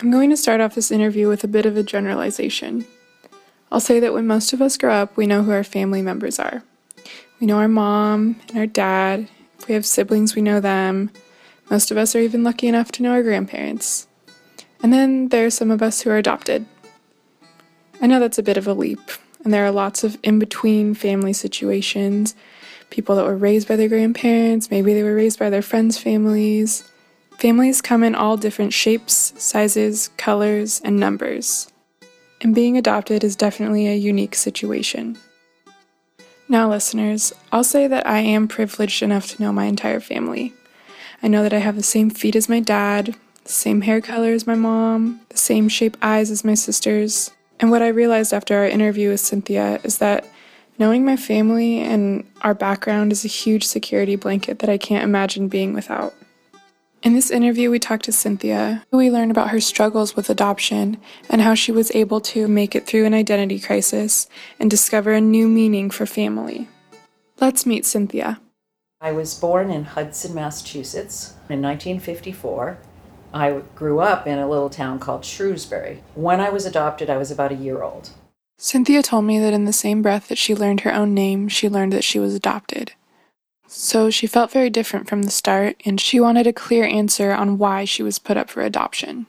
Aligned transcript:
I'm 0.00 0.10
going 0.10 0.30
to 0.30 0.36
start 0.36 0.60
off 0.60 0.74
this 0.74 0.90
interview 0.90 1.28
with 1.28 1.42
a 1.44 1.48
bit 1.48 1.64
of 1.64 1.76
a 1.76 1.82
generalization. 1.82 2.86
I'll 3.72 3.80
say 3.80 3.98
that 4.00 4.12
when 4.12 4.26
most 4.26 4.52
of 4.52 4.60
us 4.60 4.76
grow 4.76 4.92
up, 4.92 5.16
we 5.16 5.26
know 5.26 5.42
who 5.42 5.52
our 5.52 5.64
family 5.64 6.02
members 6.02 6.38
are. 6.38 6.62
We 7.40 7.46
know 7.46 7.58
our 7.58 7.68
mom 7.68 8.40
and 8.48 8.58
our 8.58 8.66
dad. 8.66 9.28
If 9.58 9.68
we 9.68 9.74
have 9.74 9.86
siblings, 9.86 10.34
we 10.34 10.42
know 10.42 10.60
them. 10.60 11.10
Most 11.70 11.90
of 11.90 11.96
us 11.96 12.14
are 12.14 12.20
even 12.20 12.44
lucky 12.44 12.68
enough 12.68 12.92
to 12.92 13.02
know 13.02 13.12
our 13.12 13.22
grandparents. 13.22 14.06
And 14.82 14.92
then 14.92 15.28
there 15.28 15.46
are 15.46 15.50
some 15.50 15.70
of 15.70 15.82
us 15.82 16.02
who 16.02 16.10
are 16.10 16.18
adopted. 16.18 16.66
I 18.00 18.06
know 18.06 18.20
that's 18.20 18.38
a 18.38 18.42
bit 18.42 18.58
of 18.58 18.66
a 18.66 18.74
leap, 18.74 19.00
and 19.42 19.52
there 19.52 19.64
are 19.64 19.70
lots 19.70 20.04
of 20.04 20.18
in 20.22 20.38
between 20.38 20.94
family 20.94 21.32
situations 21.32 22.34
people 22.90 23.16
that 23.16 23.24
were 23.24 23.36
raised 23.36 23.68
by 23.68 23.76
their 23.76 23.88
grandparents, 23.88 24.70
maybe 24.70 24.94
they 24.94 25.02
were 25.02 25.14
raised 25.14 25.38
by 25.38 25.50
their 25.50 25.62
friends' 25.62 25.98
families. 25.98 26.84
Families 27.38 27.82
come 27.82 28.02
in 28.02 28.14
all 28.14 28.38
different 28.38 28.72
shapes, 28.72 29.34
sizes, 29.36 30.08
colors, 30.16 30.80
and 30.82 30.98
numbers. 30.98 31.70
And 32.40 32.54
being 32.54 32.78
adopted 32.78 33.22
is 33.22 33.36
definitely 33.36 33.86
a 33.86 33.94
unique 33.94 34.34
situation. 34.34 35.18
Now, 36.48 36.70
listeners, 36.70 37.34
I'll 37.52 37.64
say 37.64 37.88
that 37.88 38.06
I 38.06 38.20
am 38.20 38.48
privileged 38.48 39.02
enough 39.02 39.28
to 39.28 39.42
know 39.42 39.52
my 39.52 39.66
entire 39.66 40.00
family. 40.00 40.54
I 41.22 41.28
know 41.28 41.42
that 41.42 41.52
I 41.52 41.58
have 41.58 41.76
the 41.76 41.82
same 41.82 42.08
feet 42.08 42.36
as 42.36 42.48
my 42.48 42.60
dad, 42.60 43.16
the 43.44 43.52
same 43.52 43.82
hair 43.82 44.00
color 44.00 44.32
as 44.32 44.46
my 44.46 44.54
mom, 44.54 45.20
the 45.28 45.36
same 45.36 45.68
shape 45.68 45.98
eyes 46.00 46.30
as 46.30 46.44
my 46.44 46.54
sisters. 46.54 47.32
And 47.60 47.70
what 47.70 47.82
I 47.82 47.88
realized 47.88 48.32
after 48.32 48.56
our 48.56 48.66
interview 48.66 49.10
with 49.10 49.20
Cynthia 49.20 49.78
is 49.84 49.98
that 49.98 50.26
knowing 50.78 51.04
my 51.04 51.16
family 51.16 51.80
and 51.80 52.24
our 52.40 52.54
background 52.54 53.12
is 53.12 53.26
a 53.26 53.28
huge 53.28 53.64
security 53.64 54.16
blanket 54.16 54.60
that 54.60 54.70
I 54.70 54.78
can't 54.78 55.04
imagine 55.04 55.48
being 55.48 55.74
without. 55.74 56.14
In 57.06 57.14
this 57.14 57.30
interview, 57.30 57.70
we 57.70 57.78
talked 57.78 58.06
to 58.06 58.12
Cynthia. 58.12 58.84
Who 58.90 58.96
we 58.96 59.12
learned 59.12 59.30
about 59.30 59.50
her 59.50 59.60
struggles 59.60 60.16
with 60.16 60.28
adoption 60.28 61.00
and 61.30 61.40
how 61.40 61.54
she 61.54 61.70
was 61.70 61.94
able 61.94 62.20
to 62.22 62.48
make 62.48 62.74
it 62.74 62.84
through 62.84 63.04
an 63.04 63.14
identity 63.14 63.60
crisis 63.60 64.26
and 64.58 64.68
discover 64.68 65.12
a 65.12 65.20
new 65.20 65.46
meaning 65.46 65.88
for 65.88 66.04
family. 66.04 66.68
Let's 67.40 67.64
meet 67.64 67.86
Cynthia. 67.86 68.40
I 69.00 69.12
was 69.12 69.38
born 69.38 69.70
in 69.70 69.84
Hudson, 69.84 70.34
Massachusetts 70.34 71.34
in 71.48 71.62
1954. 71.62 72.76
I 73.32 73.62
grew 73.76 74.00
up 74.00 74.26
in 74.26 74.40
a 74.40 74.48
little 74.48 74.68
town 74.68 74.98
called 74.98 75.24
Shrewsbury. 75.24 76.02
When 76.16 76.40
I 76.40 76.48
was 76.48 76.66
adopted, 76.66 77.08
I 77.08 77.18
was 77.18 77.30
about 77.30 77.52
a 77.52 77.54
year 77.54 77.84
old. 77.84 78.10
Cynthia 78.58 79.04
told 79.04 79.26
me 79.26 79.38
that 79.38 79.54
in 79.54 79.64
the 79.64 79.72
same 79.72 80.02
breath 80.02 80.26
that 80.26 80.38
she 80.38 80.56
learned 80.56 80.80
her 80.80 80.92
own 80.92 81.14
name, 81.14 81.46
she 81.46 81.68
learned 81.68 81.92
that 81.92 82.02
she 82.02 82.18
was 82.18 82.34
adopted. 82.34 82.94
So 83.68 84.10
she 84.10 84.26
felt 84.26 84.50
very 84.50 84.70
different 84.70 85.08
from 85.08 85.22
the 85.22 85.30
start, 85.30 85.80
and 85.84 86.00
she 86.00 86.20
wanted 86.20 86.46
a 86.46 86.52
clear 86.52 86.84
answer 86.84 87.32
on 87.32 87.58
why 87.58 87.84
she 87.84 88.02
was 88.02 88.18
put 88.18 88.36
up 88.36 88.50
for 88.50 88.62
adoption. 88.62 89.26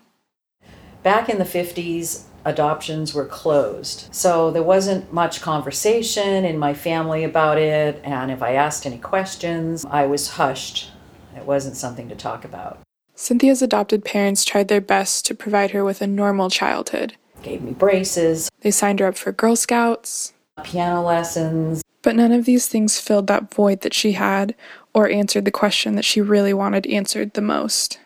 Back 1.04 1.30
in 1.30 1.38
the 1.38 1.44
50s, 1.44 2.24
adoptions 2.46 3.14
were 3.14 3.26
closed. 3.26 4.08
So 4.14 4.52
there 4.52 4.64
wasn't 4.64 5.12
much 5.12 5.42
conversation 5.42 6.46
in 6.46 6.58
my 6.58 6.74
family 6.74 7.24
about 7.24 7.58
it, 7.58 8.02
and 8.04 8.32
if 8.32 8.42
I 8.42 8.54
asked 8.54 8.86
any 8.86 8.98
questions, 8.98 9.86
I 9.90 10.06
was 10.06 10.30
hushed. 10.32 10.92
It 11.36 11.46
wasn't 11.46 11.76
something 11.76 12.10
to 12.10 12.16
talk 12.16 12.46
about. 12.46 12.80
Cynthia's 13.16 13.62
adopted 13.62 14.06
parents 14.06 14.46
tried 14.46 14.68
their 14.68 14.82
best 14.82 15.26
to 15.26 15.36
provide 15.36 15.72
her 15.72 15.84
with 15.84 16.02
a 16.02 16.08
normal 16.08 16.50
childhood. 16.50 17.16
Gave 17.42 17.62
me 17.62 17.72
braces. 17.72 18.50
They 18.62 18.72
signed 18.72 19.00
her 19.00 19.08
up 19.08 19.18
for 19.18 19.32
Girl 19.32 19.56
Scouts, 19.56 20.34
piano 20.64 21.02
lessons. 21.04 21.84
But 22.08 22.16
none 22.16 22.32
of 22.32 22.46
these 22.46 22.70
things 22.70 23.02
filled 23.02 23.28
that 23.28 23.54
void 23.54 23.82
that 23.82 23.94
she 23.94 24.14
had 24.14 24.56
or 24.94 25.10
answered 25.10 25.44
the 25.44 25.52
question 25.52 25.96
that 25.96 26.06
she 26.06 26.22
really 26.22 26.54
wanted 26.54 26.88
answered 26.88 27.34
the 27.34 27.42
most. 27.42 28.00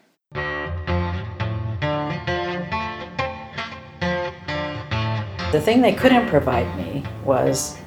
The 5.51 5.61
thing 5.61 5.81
they 5.81 5.93
couldn't 5.93 6.29
provide 6.29 6.75
me 6.75 7.03
was 7.23 7.77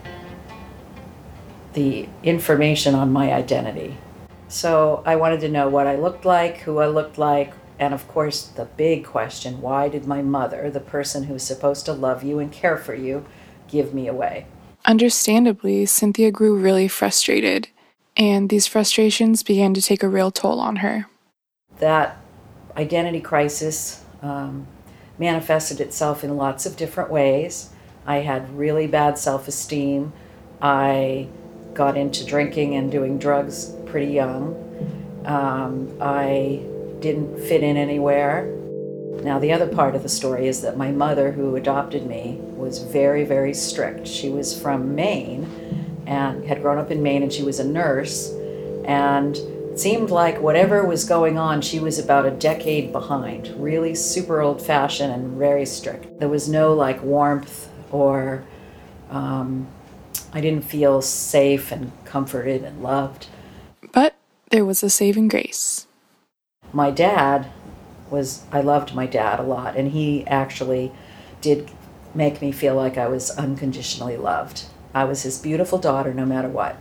the 1.72 2.08
information 2.22 2.94
on 2.94 3.12
my 3.12 3.32
identity. 3.32 3.96
So 4.46 5.02
I 5.04 5.16
wanted 5.16 5.40
to 5.40 5.48
know 5.48 5.68
what 5.68 5.88
I 5.88 5.96
looked 5.96 6.24
like, 6.24 6.58
who 6.58 6.78
I 6.78 6.86
looked 6.86 7.18
like, 7.18 7.54
and 7.80 7.92
of 7.92 8.06
course, 8.06 8.46
the 8.46 8.66
big 8.66 9.04
question 9.04 9.60
why 9.60 9.88
did 9.88 10.06
my 10.06 10.22
mother, 10.22 10.70
the 10.70 10.78
person 10.78 11.24
who's 11.24 11.42
supposed 11.42 11.84
to 11.86 11.92
love 11.92 12.22
you 12.22 12.38
and 12.38 12.52
care 12.52 12.76
for 12.76 12.94
you, 12.94 13.26
give 13.66 13.92
me 13.92 14.06
away? 14.06 14.46
Understandably, 14.84 15.86
Cynthia 15.86 16.30
grew 16.30 16.56
really 16.56 16.88
frustrated, 16.88 17.68
and 18.16 18.50
these 18.50 18.66
frustrations 18.66 19.42
began 19.42 19.72
to 19.74 19.80
take 19.80 20.02
a 20.02 20.08
real 20.08 20.30
toll 20.30 20.60
on 20.60 20.76
her. 20.76 21.06
That 21.78 22.18
identity 22.76 23.20
crisis 23.20 24.04
um, 24.20 24.66
manifested 25.18 25.80
itself 25.80 26.22
in 26.22 26.36
lots 26.36 26.66
of 26.66 26.76
different 26.76 27.10
ways. 27.10 27.70
I 28.06 28.18
had 28.18 28.56
really 28.56 28.86
bad 28.86 29.18
self 29.18 29.48
esteem. 29.48 30.12
I 30.60 31.28
got 31.72 31.96
into 31.96 32.24
drinking 32.24 32.74
and 32.74 32.90
doing 32.90 33.18
drugs 33.18 33.74
pretty 33.86 34.12
young. 34.12 34.54
Um, 35.24 35.96
I 36.00 36.62
didn't 37.00 37.38
fit 37.38 37.62
in 37.62 37.76
anywhere. 37.76 38.63
Now, 39.24 39.38
the 39.38 39.52
other 39.52 39.66
part 39.66 39.94
of 39.94 40.02
the 40.02 40.08
story 40.10 40.48
is 40.48 40.60
that 40.60 40.76
my 40.76 40.90
mother, 40.90 41.32
who 41.32 41.56
adopted 41.56 42.06
me, 42.06 42.36
was 42.42 42.82
very, 42.82 43.24
very 43.24 43.54
strict. 43.54 44.06
She 44.06 44.28
was 44.28 44.60
from 44.60 44.94
Maine 44.94 46.04
and 46.06 46.44
had 46.44 46.60
grown 46.60 46.76
up 46.76 46.90
in 46.90 47.02
Maine, 47.02 47.22
and 47.22 47.32
she 47.32 47.42
was 47.42 47.58
a 47.58 47.64
nurse. 47.64 48.30
And 48.84 49.34
it 49.34 49.80
seemed 49.80 50.10
like 50.10 50.42
whatever 50.42 50.84
was 50.84 51.04
going 51.04 51.38
on, 51.38 51.62
she 51.62 51.80
was 51.80 51.98
about 51.98 52.26
a 52.26 52.32
decade 52.32 52.92
behind. 52.92 53.48
Really 53.56 53.94
super 53.94 54.42
old 54.42 54.60
fashioned 54.60 55.10
and 55.10 55.38
very 55.38 55.64
strict. 55.64 56.20
There 56.20 56.28
was 56.28 56.46
no 56.46 56.74
like 56.74 57.02
warmth 57.02 57.70
or 57.90 58.44
um, 59.08 59.66
I 60.34 60.42
didn't 60.42 60.64
feel 60.64 61.00
safe 61.00 61.72
and 61.72 61.92
comforted 62.04 62.62
and 62.62 62.82
loved. 62.82 63.28
But 63.90 64.16
there 64.50 64.66
was 64.66 64.82
a 64.82 64.90
saving 64.90 65.28
grace. 65.28 65.86
My 66.74 66.90
dad 66.90 67.50
was, 68.10 68.44
I 68.52 68.60
loved 68.60 68.94
my 68.94 69.06
dad 69.06 69.40
a 69.40 69.44
lot, 69.44 69.76
and 69.76 69.92
he 69.92 70.26
actually 70.26 70.92
did 71.40 71.70
make 72.14 72.40
me 72.40 72.52
feel 72.52 72.74
like 72.74 72.96
I 72.96 73.08
was 73.08 73.30
unconditionally 73.30 74.16
loved. 74.16 74.64
I 74.94 75.04
was 75.04 75.22
his 75.22 75.38
beautiful 75.38 75.78
daughter 75.78 76.14
no 76.14 76.24
matter 76.24 76.48
what. 76.48 76.76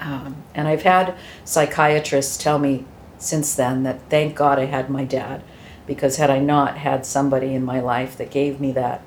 Um, 0.00 0.36
and 0.54 0.68
I've 0.68 0.82
had 0.82 1.16
psychiatrists 1.44 2.36
tell 2.36 2.58
me 2.58 2.84
since 3.18 3.54
then 3.54 3.82
that 3.84 4.00
thank 4.10 4.36
God 4.36 4.58
I 4.58 4.66
had 4.66 4.90
my 4.90 5.04
dad, 5.04 5.42
because 5.86 6.16
had 6.16 6.30
I 6.30 6.38
not 6.38 6.78
had 6.78 7.04
somebody 7.06 7.54
in 7.54 7.64
my 7.64 7.80
life 7.80 8.16
that 8.18 8.30
gave 8.30 8.60
me 8.60 8.72
that 8.72 9.02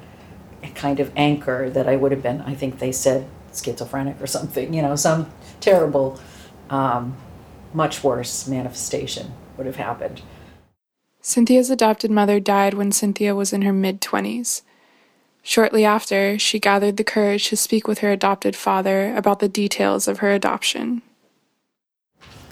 kind 0.75 0.99
of 0.99 1.11
anchor 1.15 1.69
that 1.69 1.87
I 1.87 1.95
would 1.95 2.11
have 2.11 2.23
been, 2.23 2.41
I 2.41 2.55
think 2.55 2.79
they 2.79 2.91
said 2.91 3.27
schizophrenic 3.53 4.21
or 4.21 4.27
something, 4.27 4.73
you 4.73 4.81
know, 4.81 4.95
some 4.95 5.31
terrible, 5.59 6.19
um, 6.69 7.15
much 7.73 8.03
worse 8.03 8.47
manifestation 8.47 9.33
would 9.55 9.65
have 9.65 9.77
happened. 9.77 10.21
Cynthia's 11.27 11.69
adopted 11.69 12.09
mother 12.09 12.39
died 12.39 12.73
when 12.73 12.93
Cynthia 12.93 13.35
was 13.35 13.51
in 13.51 13.63
her 13.63 13.73
mid 13.73 13.99
20s. 13.99 14.61
Shortly 15.43 15.83
after, 15.83 16.39
she 16.39 16.57
gathered 16.57 16.95
the 16.95 17.03
courage 17.03 17.49
to 17.49 17.57
speak 17.57 17.85
with 17.85 17.99
her 17.99 18.13
adopted 18.13 18.55
father 18.55 19.13
about 19.13 19.39
the 19.39 19.49
details 19.49 20.07
of 20.07 20.19
her 20.19 20.31
adoption. 20.31 21.01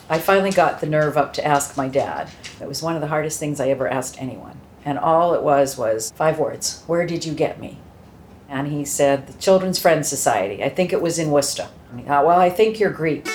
I 0.09 0.19
finally 0.19 0.51
got 0.51 0.81
the 0.81 0.87
nerve 0.87 1.15
up 1.15 1.31
to 1.35 1.47
ask 1.47 1.77
my 1.77 1.87
dad. 1.87 2.29
It 2.59 2.67
was 2.67 2.83
one 2.83 2.95
of 2.95 3.01
the 3.01 3.07
hardest 3.07 3.39
things 3.39 3.61
I 3.61 3.69
ever 3.69 3.87
asked 3.87 4.21
anyone. 4.21 4.59
And 4.83 4.99
all 4.99 5.33
it 5.33 5.41
was 5.41 5.77
was 5.77 6.11
five 6.11 6.37
words 6.37 6.83
Where 6.85 7.07
did 7.07 7.23
you 7.23 7.33
get 7.33 7.61
me? 7.61 7.79
And 8.49 8.67
he 8.67 8.83
said, 8.83 9.27
The 9.27 9.39
Children's 9.39 9.79
Friends 9.79 10.09
Society. 10.09 10.61
I 10.61 10.67
think 10.67 10.91
it 10.91 11.01
was 11.01 11.17
in 11.17 11.31
Worcester. 11.31 11.69
Uh, 11.93 12.01
well, 12.25 12.41
I 12.41 12.49
think 12.49 12.81
you're 12.81 12.91
Greek. 12.91 13.25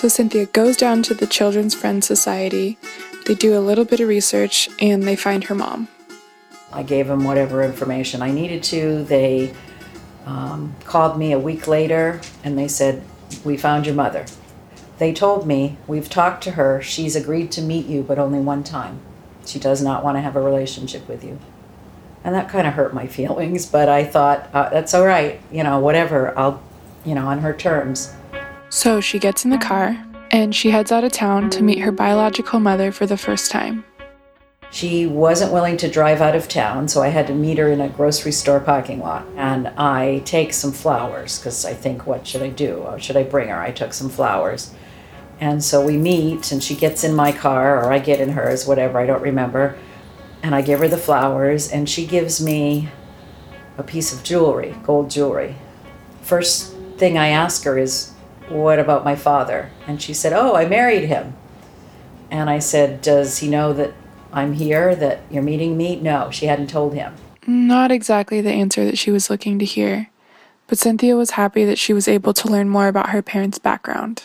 So 0.00 0.08
Cynthia 0.08 0.46
goes 0.46 0.78
down 0.78 1.02
to 1.02 1.12
the 1.12 1.26
Children's 1.26 1.74
Friends 1.74 2.06
Society. 2.06 2.78
They 3.26 3.34
do 3.34 3.54
a 3.54 3.60
little 3.60 3.84
bit 3.84 4.00
of 4.00 4.08
research 4.08 4.70
and 4.80 5.02
they 5.02 5.14
find 5.14 5.44
her 5.44 5.54
mom. 5.54 5.88
I 6.72 6.84
gave 6.84 7.06
them 7.06 7.24
whatever 7.24 7.62
information 7.62 8.22
I 8.22 8.30
needed 8.30 8.62
to. 8.62 9.04
They 9.04 9.52
um, 10.24 10.74
called 10.84 11.18
me 11.18 11.32
a 11.32 11.38
week 11.38 11.68
later 11.68 12.22
and 12.42 12.58
they 12.58 12.66
said, 12.66 13.02
We 13.44 13.58
found 13.58 13.84
your 13.84 13.94
mother. 13.94 14.24
They 14.96 15.12
told 15.12 15.46
me, 15.46 15.76
We've 15.86 16.08
talked 16.08 16.42
to 16.44 16.52
her. 16.52 16.80
She's 16.80 17.14
agreed 17.14 17.52
to 17.52 17.60
meet 17.60 17.84
you, 17.84 18.02
but 18.02 18.18
only 18.18 18.38
one 18.38 18.64
time. 18.64 19.00
She 19.44 19.58
does 19.58 19.82
not 19.82 20.02
want 20.02 20.16
to 20.16 20.22
have 20.22 20.34
a 20.34 20.40
relationship 20.40 21.06
with 21.10 21.22
you. 21.22 21.38
And 22.24 22.34
that 22.34 22.48
kind 22.48 22.66
of 22.66 22.72
hurt 22.72 22.94
my 22.94 23.06
feelings, 23.18 23.66
but 23.66 23.90
I 23.90 24.04
thought, 24.04 24.48
uh, 24.54 24.70
that's 24.70 24.94
all 24.94 25.04
right, 25.04 25.42
you 25.52 25.62
know, 25.62 25.78
whatever, 25.78 26.38
I'll, 26.38 26.62
you 27.04 27.14
know, 27.14 27.26
on 27.26 27.40
her 27.40 27.52
terms. 27.52 28.14
So 28.70 29.00
she 29.00 29.18
gets 29.18 29.44
in 29.44 29.50
the 29.50 29.58
car 29.58 29.96
and 30.30 30.54
she 30.54 30.70
heads 30.70 30.92
out 30.92 31.02
of 31.02 31.10
town 31.10 31.50
to 31.50 31.62
meet 31.62 31.80
her 31.80 31.90
biological 31.90 32.60
mother 32.60 32.92
for 32.92 33.04
the 33.04 33.16
first 33.16 33.50
time. 33.50 33.84
She 34.70 35.06
wasn't 35.06 35.52
willing 35.52 35.76
to 35.78 35.90
drive 35.90 36.20
out 36.20 36.36
of 36.36 36.46
town, 36.46 36.86
so 36.86 37.02
I 37.02 37.08
had 37.08 37.26
to 37.26 37.34
meet 37.34 37.58
her 37.58 37.68
in 37.68 37.80
a 37.80 37.88
grocery 37.88 38.30
store 38.30 38.60
parking 38.60 39.00
lot. 39.00 39.26
And 39.34 39.66
I 39.76 40.20
take 40.24 40.52
some 40.52 40.70
flowers 40.70 41.40
because 41.40 41.64
I 41.64 41.74
think, 41.74 42.06
what 42.06 42.24
should 42.24 42.42
I 42.42 42.50
do? 42.50 42.76
Or 42.76 43.00
should 43.00 43.16
I 43.16 43.24
bring 43.24 43.48
her? 43.48 43.58
I 43.58 43.72
took 43.72 43.92
some 43.92 44.08
flowers. 44.08 44.72
And 45.40 45.64
so 45.64 45.84
we 45.84 45.96
meet, 45.96 46.52
and 46.52 46.62
she 46.62 46.76
gets 46.76 47.02
in 47.02 47.16
my 47.16 47.32
car, 47.32 47.84
or 47.84 47.92
I 47.92 47.98
get 47.98 48.20
in 48.20 48.28
hers, 48.30 48.68
whatever, 48.68 49.00
I 49.00 49.06
don't 49.06 49.22
remember. 49.22 49.76
And 50.44 50.54
I 50.54 50.62
give 50.62 50.78
her 50.78 50.86
the 50.86 50.96
flowers, 50.96 51.72
and 51.72 51.88
she 51.88 52.06
gives 52.06 52.40
me 52.40 52.88
a 53.76 53.82
piece 53.82 54.12
of 54.12 54.22
jewelry, 54.22 54.76
gold 54.84 55.10
jewelry. 55.10 55.56
First 56.22 56.76
thing 56.96 57.18
I 57.18 57.30
ask 57.30 57.64
her 57.64 57.76
is, 57.76 58.12
What 58.50 58.80
about 58.80 59.04
my 59.04 59.14
father? 59.14 59.70
And 59.86 60.02
she 60.02 60.12
said, 60.12 60.32
Oh, 60.32 60.56
I 60.56 60.66
married 60.66 61.04
him. 61.04 61.34
And 62.32 62.50
I 62.50 62.58
said, 62.58 63.00
Does 63.00 63.38
he 63.38 63.48
know 63.48 63.72
that 63.72 63.94
I'm 64.32 64.54
here, 64.54 64.94
that 64.96 65.20
you're 65.30 65.42
meeting 65.42 65.76
me? 65.76 65.96
No, 65.96 66.30
she 66.32 66.46
hadn't 66.46 66.68
told 66.68 66.94
him. 66.94 67.14
Not 67.46 67.92
exactly 67.92 68.40
the 68.40 68.50
answer 68.50 68.84
that 68.84 68.98
she 68.98 69.12
was 69.12 69.30
looking 69.30 69.60
to 69.60 69.64
hear, 69.64 70.10
but 70.66 70.78
Cynthia 70.78 71.16
was 71.16 71.32
happy 71.32 71.64
that 71.64 71.78
she 71.78 71.92
was 71.92 72.08
able 72.08 72.34
to 72.34 72.48
learn 72.48 72.68
more 72.68 72.88
about 72.88 73.10
her 73.10 73.22
parents' 73.22 73.58
background. 73.58 74.24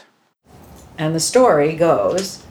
And 0.97 1.13
the 1.13 1.19
story 1.19 1.75
goes 1.75 2.43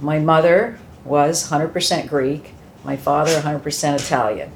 my 0.00 0.18
mother 0.18 0.78
was 1.04 1.50
100% 1.50 2.08
Greek, 2.08 2.52
my 2.84 2.96
father 2.96 3.32
100% 3.32 4.00
Italian. 4.00 4.52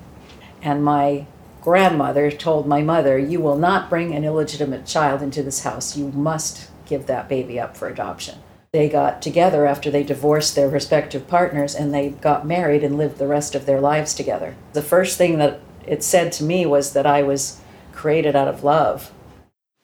And 0.63 0.85
my 0.85 1.27
grandmother 1.63 2.31
told 2.31 2.67
my 2.67 2.83
mother, 2.83 3.17
You 3.19 3.41
will 3.41 3.57
not 3.57 3.89
bring 3.89 4.15
an 4.15 4.25
illegitimate 4.25 4.85
child 4.85 5.23
into 5.23 5.43
this 5.43 5.63
house. 5.63 5.97
You 5.97 6.09
must 6.09 6.71
give 6.85 7.07
that 7.07 7.29
baby 7.29 7.59
up 7.59 7.77
for 7.77 7.89
adoption. 7.89 8.41
They 8.73 8.89
got 8.89 9.23
together 9.23 9.67
after 9.67 9.91
they 9.91 10.03
divorced 10.03 10.55
their 10.55 10.69
respective 10.69 11.29
partners 11.29 11.75
and 11.75 11.93
they 11.93 12.11
got 12.11 12.47
married 12.47 12.83
and 12.83 12.99
lived 12.99 13.19
the 13.19 13.27
rest 13.27 13.55
of 13.55 13.67
their 13.67 13.81
lives 13.81 14.15
together. 14.15 14.57
The 14.73 14.83
first 14.83 15.19
thing 15.19 15.39
that 15.39 15.61
it 15.87 16.03
said 16.03 16.33
to 16.33 16.45
me 16.45 16.67
was 16.67 16.93
that 16.93 17.07
I 17.07 17.23
was 17.23 17.61
created 17.93 18.35
out 18.35 18.49
of 18.49 18.65
love. 18.65 19.13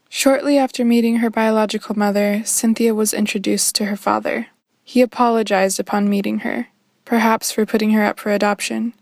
Shortly 0.09 0.57
after 0.57 0.85
meeting 0.85 1.17
her 1.17 1.29
biological 1.29 1.99
mother, 1.99 2.43
Cynthia 2.45 2.95
was 2.95 3.13
introduced 3.13 3.75
to 3.75 3.85
her 3.85 3.97
father. 3.97 4.47
He 4.83 5.03
apologized 5.03 5.79
upon 5.79 6.09
meeting 6.09 6.39
her, 6.41 6.69
perhaps 7.05 7.53
for 7.53 7.67
putting 7.67 7.91
her 7.91 8.03
up 8.03 8.19
for 8.19 8.31
adoption, 8.31 8.95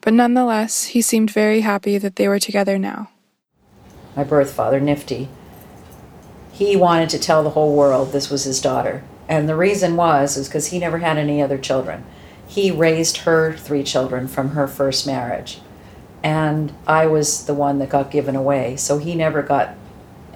but 0.00 0.14
nonetheless, 0.14 0.86
he 0.86 1.02
seemed 1.02 1.30
very 1.30 1.60
happy 1.60 1.98
that 1.98 2.16
they 2.16 2.28
were 2.28 2.38
together 2.38 2.78
now. 2.78 3.10
My 4.16 4.24
birth 4.24 4.52
father, 4.52 4.80
Nifty, 4.80 5.28
he 6.52 6.76
wanted 6.76 7.08
to 7.10 7.18
tell 7.18 7.42
the 7.42 7.50
whole 7.50 7.74
world 7.74 8.12
this 8.12 8.30
was 8.30 8.44
his 8.44 8.60
daughter. 8.60 9.02
And 9.28 9.48
the 9.48 9.56
reason 9.56 9.96
was 9.96 10.36
is 10.36 10.48
because 10.48 10.68
he 10.68 10.78
never 10.78 10.98
had 10.98 11.16
any 11.16 11.40
other 11.40 11.56
children. 11.58 12.04
He 12.46 12.70
raised 12.70 13.18
her 13.18 13.56
three 13.56 13.84
children 13.84 14.26
from 14.26 14.50
her 14.50 14.66
first 14.66 15.06
marriage. 15.06 15.60
And 16.22 16.74
I 16.86 17.06
was 17.06 17.46
the 17.46 17.54
one 17.54 17.78
that 17.78 17.88
got 17.88 18.10
given 18.10 18.36
away. 18.36 18.76
So 18.76 18.98
he 18.98 19.14
never 19.14 19.42
got 19.42 19.74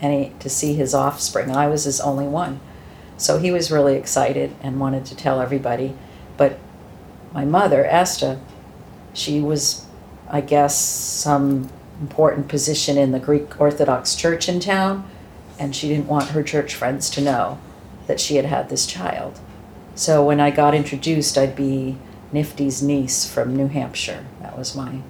any 0.00 0.32
to 0.38 0.48
see 0.48 0.74
his 0.74 0.94
offspring. 0.94 1.50
I 1.50 1.66
was 1.66 1.84
his 1.84 2.00
only 2.00 2.26
one. 2.26 2.60
So 3.16 3.38
he 3.38 3.50
was 3.50 3.70
really 3.70 3.96
excited 3.96 4.54
and 4.62 4.80
wanted 4.80 5.04
to 5.06 5.16
tell 5.16 5.40
everybody. 5.40 5.96
But 6.36 6.58
my 7.32 7.44
mother, 7.44 7.84
Esther, 7.84 8.40
she 9.14 9.40
was, 9.40 9.86
I 10.28 10.40
guess, 10.42 10.78
some 10.78 11.70
important 12.00 12.48
position 12.48 12.98
in 12.98 13.12
the 13.12 13.20
Greek 13.20 13.60
Orthodox 13.60 14.14
Church 14.14 14.48
in 14.48 14.60
town 14.60 15.08
and 15.58 15.74
she 15.74 15.88
didn't 15.88 16.08
want 16.08 16.30
her 16.30 16.42
church 16.42 16.74
friends 16.74 17.08
to 17.10 17.20
know 17.20 17.58
that 18.06 18.20
she 18.20 18.36
had 18.36 18.44
had 18.44 18.68
this 18.68 18.86
child. 18.86 19.38
So 19.94 20.24
when 20.24 20.40
I 20.40 20.50
got 20.50 20.74
introduced, 20.74 21.38
I'd 21.38 21.54
be 21.54 21.96
Nifty's 22.32 22.82
niece 22.82 23.30
from 23.30 23.56
New 23.56 23.68
Hampshire. 23.68 24.26
That 24.40 24.58
was 24.58 24.74
my, 24.74 25.00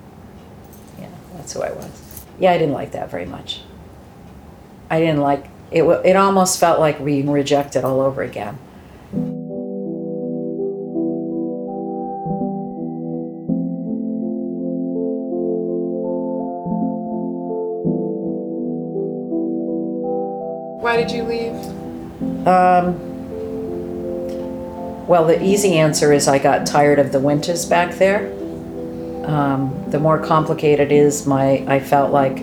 yeah, 1.01 1.09
that's 1.35 1.55
who 1.55 1.63
I 1.63 1.73
was. 1.73 2.25
Yeah, 2.39 2.53
I 2.53 2.59
didn't 2.59 2.75
like 2.75 2.93
that 2.93 3.11
very 3.11 3.25
much. 3.25 3.63
I 4.91 5.01
didn't 5.01 5.21
like 5.21 5.47
it. 5.71 5.83
It 5.83 6.17
almost 6.17 6.61
felt 6.61 6.79
like 6.79 7.03
being 7.03 7.31
rejected 7.31 7.85
all 7.85 8.01
over 8.01 8.23
again. 8.23 8.59
Did 21.07 21.17
you 21.17 21.23
leave? 21.25 21.55
Um, 22.47 22.97
well, 25.07 25.27
the 25.27 25.43
easy 25.43 25.75
answer 25.75 26.13
is 26.13 26.29
I 26.29 26.39
got 26.39 26.67
tired 26.67 26.99
of 26.99 27.13
the 27.13 27.21
winters 27.21 27.67
back 27.67 27.95
there. 27.97 28.33
Um, 29.27 29.85
the 29.91 29.99
more 29.99 30.19
complicated 30.19 30.93
is 30.93 31.27
my 31.27 31.65
I 31.67 31.81
felt 31.81 32.13
like 32.13 32.41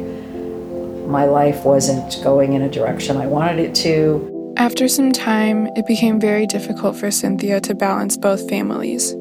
my 1.07 1.25
life 1.25 1.63
wasn't 1.65 2.23
going 2.23 2.53
in 2.53 2.61
a 2.61 2.69
direction 2.69 3.17
I 3.17 3.27
wanted 3.27 3.59
it 3.59 3.75
to. 3.75 4.53
After 4.57 4.87
some 4.87 5.11
time, 5.11 5.67
it 5.75 5.87
became 5.87 6.19
very 6.19 6.45
difficult 6.45 6.95
for 6.95 7.09
Cynthia 7.09 7.59
to 7.61 7.73
balance 7.73 8.17
both 8.17 8.47
families. 8.49 9.15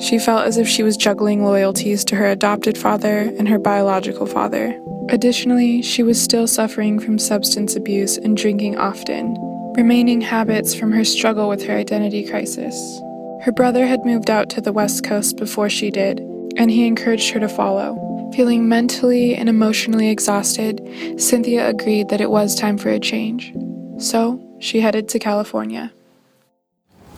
She 0.00 0.18
felt 0.18 0.46
as 0.46 0.56
if 0.56 0.68
she 0.68 0.82
was 0.82 0.96
juggling 0.96 1.44
loyalties 1.44 2.04
to 2.06 2.16
her 2.16 2.26
adopted 2.26 2.76
father 2.76 3.32
and 3.38 3.48
her 3.48 3.58
biological 3.58 4.26
father. 4.26 4.78
Additionally, 5.10 5.82
she 5.82 6.02
was 6.02 6.20
still 6.20 6.46
suffering 6.46 6.98
from 6.98 7.18
substance 7.18 7.76
abuse 7.76 8.16
and 8.16 8.36
drinking 8.36 8.78
often, 8.78 9.36
remaining 9.76 10.20
habits 10.20 10.74
from 10.74 10.92
her 10.92 11.04
struggle 11.04 11.48
with 11.48 11.62
her 11.64 11.76
identity 11.76 12.26
crisis. 12.26 12.74
Her 13.42 13.52
brother 13.52 13.86
had 13.86 14.06
moved 14.06 14.30
out 14.30 14.48
to 14.50 14.62
the 14.62 14.72
West 14.72 15.04
Coast 15.04 15.36
before 15.36 15.68
she 15.68 15.90
did, 15.90 16.20
and 16.56 16.70
he 16.70 16.86
encouraged 16.86 17.30
her 17.30 17.40
to 17.40 17.48
follow. 17.48 18.30
Feeling 18.34 18.66
mentally 18.66 19.34
and 19.34 19.48
emotionally 19.48 20.08
exhausted, 20.08 20.80
Cynthia 21.18 21.68
agreed 21.68 22.08
that 22.08 22.22
it 22.22 22.30
was 22.30 22.54
time 22.54 22.78
for 22.78 22.88
a 22.88 22.98
change. 22.98 23.52
So, 23.98 24.40
she 24.58 24.80
headed 24.80 25.08
to 25.10 25.18
California. 25.18 25.92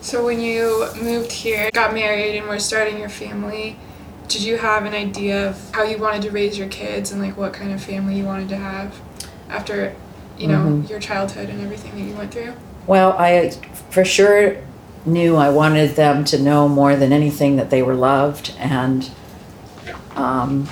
So, 0.01 0.25
when 0.25 0.41
you 0.41 0.89
moved 1.01 1.31
here, 1.31 1.71
got 1.73 1.95
married, 1.95 2.37
and 2.37 2.49
were 2.49 2.59
starting 2.59 2.99
your 2.99 3.09
family, 3.09 3.77
did 4.29 4.43
you 4.43 4.57
have 4.57 4.85
an 4.85 4.95
idea 4.95 5.51
of 5.51 5.71
how 5.75 5.83
you 5.83 5.99
wanted 5.99 6.23
to 6.23 6.31
raise 6.31 6.59
your 6.59 6.69
kids 6.69 7.13
and 7.13 7.21
like 7.21 7.37
what 7.37 7.53
kind 7.53 7.73
of 7.73 7.83
family 7.83 8.17
you 8.17 8.25
wanted 8.25 8.49
to 8.49 8.57
have 8.57 9.01
after 9.49 9.95
you 10.39 10.49
know 10.49 10.59
mm-hmm. 10.59 10.87
your 10.87 11.01
childhood 11.01 11.49
and 11.49 11.61
everything 11.61 11.95
that 11.95 12.03
you 12.03 12.17
went 12.17 12.33
through 12.33 12.53
well 12.87 13.13
i 13.19 13.51
for 13.91 14.05
sure 14.05 14.57
knew 15.05 15.37
i 15.37 15.49
wanted 15.49 15.91
them 15.97 16.25
to 16.25 16.41
know 16.41 16.69
more 16.69 16.97
than 16.97 17.13
anything 17.13 17.57
that 17.57 17.71
they 17.71 17.83
were 17.83 17.95
loved 17.95 18.55
and 18.59 19.11
um, 20.17 20.69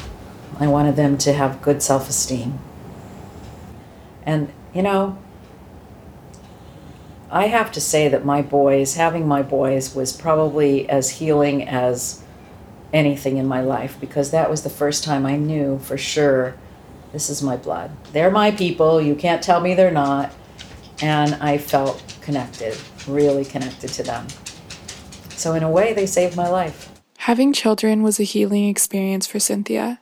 i 0.58 0.66
wanted 0.66 0.96
them 0.96 1.16
to 1.16 1.32
have 1.32 1.62
good 1.62 1.82
self-esteem 1.82 2.58
and 4.24 4.52
you 4.74 4.82
know 4.82 5.16
i 7.30 7.46
have 7.46 7.70
to 7.70 7.80
say 7.80 8.08
that 8.08 8.24
my 8.24 8.42
boys 8.42 8.96
having 8.96 9.26
my 9.28 9.42
boys 9.42 9.94
was 9.94 10.12
probably 10.12 10.88
as 10.88 11.10
healing 11.10 11.66
as 11.66 12.23
anything 12.94 13.36
in 13.36 13.46
my 13.46 13.60
life 13.60 13.98
because 14.00 14.30
that 14.30 14.48
was 14.48 14.62
the 14.62 14.70
first 14.70 15.04
time 15.04 15.26
I 15.26 15.36
knew 15.36 15.78
for 15.80 15.98
sure 15.98 16.54
this 17.12 17.28
is 17.28 17.42
my 17.42 17.56
blood. 17.56 17.90
They're 18.12 18.30
my 18.30 18.50
people. 18.50 19.00
You 19.00 19.14
can't 19.14 19.42
tell 19.42 19.60
me 19.60 19.74
they're 19.74 19.90
not. 19.90 20.32
And 21.02 21.34
I 21.34 21.58
felt 21.58 22.02
connected, 22.22 22.76
really 23.06 23.44
connected 23.44 23.90
to 23.90 24.02
them. 24.02 24.26
So, 25.30 25.54
in 25.54 25.62
a 25.62 25.70
way, 25.70 25.92
they 25.92 26.06
saved 26.06 26.36
my 26.36 26.48
life. 26.48 26.90
Having 27.18 27.52
children 27.52 28.02
was 28.02 28.18
a 28.18 28.24
healing 28.24 28.68
experience 28.68 29.26
for 29.26 29.38
Cynthia. 29.38 30.00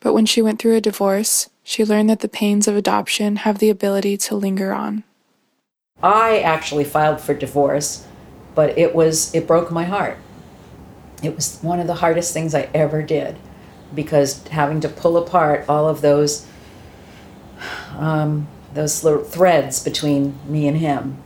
But 0.00 0.12
when 0.12 0.26
she 0.26 0.42
went 0.42 0.60
through 0.60 0.76
a 0.76 0.80
divorce, 0.80 1.48
she 1.62 1.84
learned 1.84 2.10
that 2.10 2.20
the 2.20 2.28
pains 2.28 2.68
of 2.68 2.76
adoption 2.76 3.36
have 3.36 3.58
the 3.58 3.70
ability 3.70 4.16
to 4.18 4.36
linger 4.36 4.72
on. 4.72 5.04
I 6.02 6.40
actually 6.40 6.84
filed 6.84 7.20
for 7.20 7.34
divorce, 7.34 8.06
but 8.54 8.76
it 8.76 8.94
was 8.94 9.34
it 9.34 9.46
broke 9.46 9.70
my 9.70 9.84
heart 9.84 10.18
it 11.24 11.34
was 11.34 11.58
one 11.62 11.80
of 11.80 11.86
the 11.86 11.94
hardest 11.94 12.32
things 12.32 12.54
I 12.54 12.68
ever 12.74 13.02
did 13.02 13.36
because 13.94 14.46
having 14.48 14.80
to 14.80 14.88
pull 14.88 15.16
apart 15.16 15.64
all 15.68 15.88
of 15.88 16.00
those 16.00 16.46
um, 17.96 18.48
those 18.72 19.04
little 19.04 19.22
threads 19.22 19.82
between 19.82 20.38
me 20.46 20.66
and 20.66 20.76
him, 20.76 21.16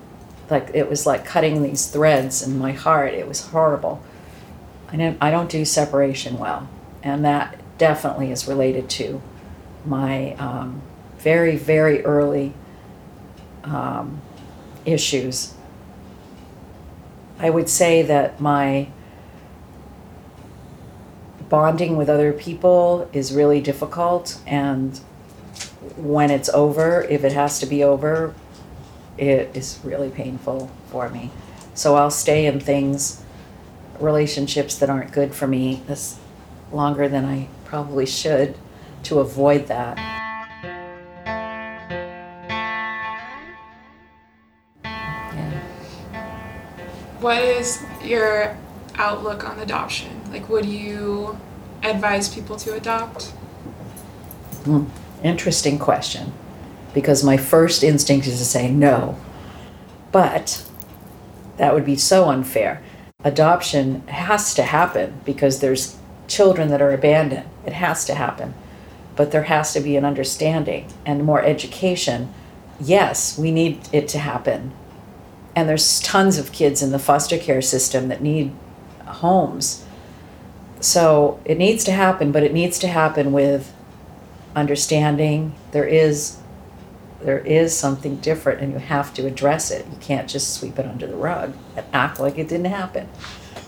like 0.51 0.71
it 0.75 0.89
was 0.89 1.07
like 1.07 1.25
cutting 1.25 1.63
these 1.63 1.87
threads 1.87 2.47
in 2.47 2.59
my 2.59 2.73
heart. 2.73 3.15
It 3.15 3.27
was 3.27 3.47
horrible. 3.49 4.03
I 4.91 4.97
don't 4.97 5.19
I 5.21 5.31
don't 5.31 5.51
do 5.51 5.65
separation 5.65 6.39
well, 6.39 6.69
and 7.03 7.25
that 7.25 7.59
definitely 7.79 8.31
is 8.31 8.47
related 8.47 8.89
to 8.91 9.23
my 9.85 10.35
um, 10.35 10.83
very 11.19 11.57
very 11.57 12.05
early 12.05 12.53
um, 13.65 14.21
issues. 14.85 15.55
I 17.39 17.51
would 17.51 17.69
say 17.69 18.03
that 18.03 18.41
my 18.41 18.89
bonding 21.49 21.97
with 21.97 22.09
other 22.09 22.33
people 22.33 23.09
is 23.13 23.33
really 23.33 23.61
difficult 23.61 24.41
and 24.47 24.99
when 25.97 26.31
it's 26.31 26.49
over 26.51 27.03
if 27.05 27.25
it 27.25 27.33
has 27.33 27.59
to 27.59 27.67
be 27.67 27.83
over 27.83 28.35
it 29.17 29.51
is 29.55 29.81
really 29.83 30.11
painful 30.11 30.71
for 30.91 31.09
me 31.09 31.31
so 31.75 31.97
i'll 31.97 32.11
stay 32.11 32.47
in 32.47 32.61
things 32.61 33.23
relationships 33.99 34.77
that 34.77 34.91
aren't 34.91 35.13
good 35.13 35.35
for 35.35 35.47
me 35.47 35.83
this 35.87 36.19
longer 36.73 37.09
than 37.09 37.25
i 37.25 37.49
probably 37.65 38.07
should 38.07 38.57
to 39.03 39.19
avoid 39.19 39.67
that 39.67 39.97
yeah. 44.85 45.63
What 47.21 47.43
is 47.43 47.83
your 48.05 48.57
outlook 48.99 49.49
on 49.49 49.59
adoption? 49.59 50.21
Like, 50.31 50.49
would 50.49 50.67
you 50.67 51.39
advise 51.83 52.33
people 52.33 52.57
to 52.57 52.75
adopt? 52.75 53.27
Hmm. 54.65 54.85
Interesting 55.23 55.79
question. 55.79 56.33
Because 56.95 57.25
my 57.25 57.37
first 57.37 57.83
instinct 57.83 58.27
is 58.27 58.39
to 58.39 58.45
say 58.45 58.71
no. 58.71 59.19
But 60.13 60.65
that 61.57 61.75
would 61.75 61.85
be 61.85 61.97
so 61.97 62.29
unfair. 62.29 62.83
Adoption 63.25 64.07
has 64.09 64.55
to 64.55 64.63
happen 64.63 65.21
because 65.25 65.61
there's 65.61 65.97
children 66.29 66.69
that 66.69 66.83
are 66.83 66.93
abandoned. 66.93 67.49
It 67.67 67.73
has 67.73 68.05
to 68.07 68.15
happen. 68.15 68.55
But 69.17 69.33
there 69.33 69.45
has 69.45 69.73
to 69.73 69.81
be 69.81 69.97
an 69.97 70.05
understanding 70.05 70.87
and 71.05 71.25
more 71.25 71.43
education. 71.43 72.33
Yes, 72.81 73.37
we 73.37 73.51
need 73.51 73.81
it 73.93 74.07
to 74.09 74.19
happen. 74.19 74.73
And 75.57 75.69
there's 75.69 76.01
tons 76.01 76.39
of 76.39 76.53
kids 76.53 76.83
in 76.83 76.93
the 76.93 76.99
foster 77.01 77.39
care 77.39 77.61
system 77.61 78.09
that 78.09 78.23
need 78.23 78.53
homes. 79.17 79.85
So 80.81 81.41
it 81.45 81.59
needs 81.59 81.85
to 81.85 81.93
happen, 81.93 82.33
but 82.33 82.43
it 82.43 82.53
needs 82.53 82.79
to 82.81 82.89
happen 82.89 83.33
with 83.33 83.73
understanding. 84.55 85.55
There 85.73 85.87
is 85.87 86.39
there 87.21 87.41
is 87.41 87.77
something 87.77 88.17
different 88.17 88.61
and 88.61 88.73
you 88.73 88.79
have 88.79 89.13
to 89.15 89.27
address 89.27 89.73
it. 89.73 89.85
You 89.91 89.97
can't 90.01 90.29
just 90.29 90.55
sweep 90.55 90.79
it 90.79 90.87
under 90.87 91.07
the 91.07 91.17
rug 91.17 91.53
and 91.77 91.85
act 91.93 92.21
like 92.21 92.39
it 92.39 92.49
didn't 92.49 92.67
happen. 92.67 93.09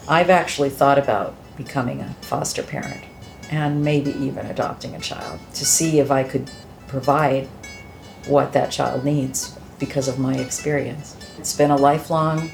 I've 0.08 0.30
actually 0.30 0.70
thought 0.70 0.98
about 0.98 1.34
becoming 1.56 2.00
a 2.00 2.14
foster 2.20 2.62
parent 2.62 3.02
and 3.50 3.82
maybe 3.84 4.12
even 4.12 4.46
adopting 4.46 4.94
a 4.94 5.00
child 5.00 5.40
to 5.54 5.66
see 5.66 5.98
if 5.98 6.12
I 6.12 6.22
could 6.22 6.48
provide 6.86 7.48
what 8.26 8.52
that 8.52 8.70
child 8.70 9.04
needs 9.04 9.58
because 9.78 10.06
of 10.06 10.18
my 10.18 10.36
experience. 10.36 11.16
It's 11.38 11.56
been 11.56 11.70
a 11.70 11.76
lifelong 11.76 12.52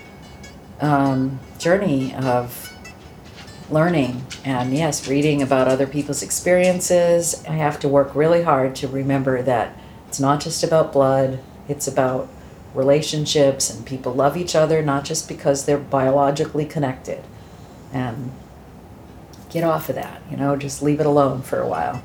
um, 0.80 1.40
journey 1.58 2.14
of 2.14 2.65
learning 3.70 4.24
and, 4.44 4.74
yes, 4.74 5.08
reading 5.08 5.42
about 5.42 5.68
other 5.68 5.86
people's 5.86 6.22
experiences. 6.22 7.44
I 7.48 7.52
have 7.52 7.80
to 7.80 7.88
work 7.88 8.14
really 8.14 8.42
hard 8.42 8.74
to 8.76 8.88
remember 8.88 9.42
that 9.42 9.76
it's 10.08 10.20
not 10.20 10.40
just 10.40 10.62
about 10.62 10.92
blood, 10.92 11.40
it's 11.68 11.88
about 11.88 12.28
relationships 12.74 13.70
and 13.70 13.84
people 13.86 14.12
love 14.12 14.36
each 14.36 14.54
other 14.54 14.82
not 14.82 15.04
just 15.04 15.28
because 15.28 15.64
they're 15.64 15.78
biologically 15.78 16.64
connected. 16.64 17.24
And 17.92 18.32
get 19.50 19.64
off 19.64 19.88
of 19.88 19.94
that, 19.94 20.20
you 20.30 20.36
know, 20.36 20.56
just 20.56 20.82
leave 20.82 21.00
it 21.00 21.06
alone 21.06 21.42
for 21.42 21.60
a 21.60 21.68
while. 21.68 22.02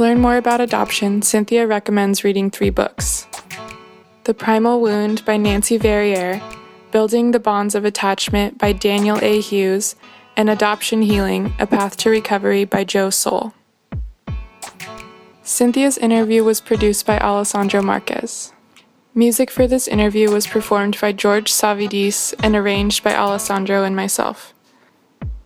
To 0.00 0.06
learn 0.06 0.20
more 0.20 0.38
about 0.38 0.62
adoption, 0.62 1.20
Cynthia 1.20 1.66
recommends 1.66 2.24
reading 2.24 2.50
three 2.50 2.70
books 2.70 3.26
The 4.24 4.32
Primal 4.32 4.80
Wound 4.80 5.22
by 5.26 5.36
Nancy 5.36 5.76
Verrier, 5.76 6.40
Building 6.90 7.32
the 7.32 7.38
Bonds 7.38 7.74
of 7.74 7.84
Attachment 7.84 8.56
by 8.56 8.72
Daniel 8.72 9.18
A. 9.20 9.42
Hughes, 9.42 9.96
and 10.38 10.48
Adoption 10.48 11.02
Healing 11.02 11.52
A 11.58 11.66
Path 11.66 11.98
to 11.98 12.08
Recovery 12.08 12.64
by 12.64 12.82
Joe 12.82 13.10
Soll. 13.10 13.52
Cynthia's 15.42 15.98
interview 15.98 16.44
was 16.44 16.62
produced 16.62 17.04
by 17.04 17.18
Alessandro 17.18 17.82
Marquez. 17.82 18.54
Music 19.14 19.50
for 19.50 19.66
this 19.66 19.86
interview 19.86 20.30
was 20.30 20.46
performed 20.46 20.98
by 20.98 21.12
George 21.12 21.52
Savidis 21.52 22.32
and 22.42 22.56
arranged 22.56 23.04
by 23.04 23.14
Alessandro 23.14 23.84
and 23.84 23.94
myself. 23.94 24.54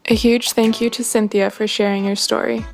A 0.06 0.14
huge 0.14 0.52
thank 0.52 0.80
you 0.80 0.90
to 0.90 1.02
Cynthia 1.02 1.50
for 1.50 1.66
sharing 1.66 2.04
your 2.04 2.14
story. 2.14 2.64